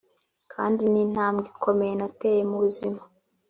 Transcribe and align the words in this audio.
kandi 0.53 0.81
ni 0.91 0.99
intambwe 1.05 1.45
ikomeye 1.55 1.93
nateye 1.99 2.41
mu 2.49 2.57
buzima 2.63 3.01